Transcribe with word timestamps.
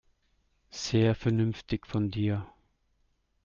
Sehr 0.71 1.13
vernünftig 1.13 1.85
von 1.85 2.09
dir. 2.09 2.47